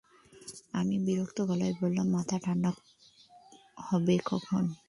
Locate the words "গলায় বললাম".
1.41-2.07